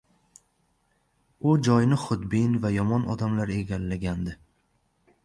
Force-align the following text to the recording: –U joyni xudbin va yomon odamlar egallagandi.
–U 1.51 1.53
joyni 1.67 1.99
xudbin 2.05 2.57
va 2.63 2.71
yomon 2.79 3.05
odamlar 3.17 3.53
egallagandi. 3.59 4.35